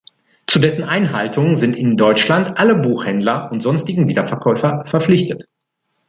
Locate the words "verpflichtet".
4.83-5.43